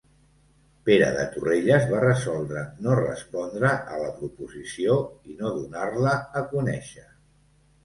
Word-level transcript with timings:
Pere 0.89 1.09
de 1.17 1.25
Torrelles 1.35 1.85
va 1.91 1.99
resoldre 2.03 2.63
no 2.87 2.97
respondre 3.01 3.75
a 3.75 4.01
la 4.05 4.09
proposició 4.23 4.99
i 5.35 5.39
no 5.45 5.55
donar-la 5.61 6.17
a 6.43 6.47
conèixer. 6.57 7.09